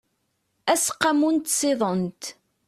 [0.71, 2.21] aseqqamu n tsiḍent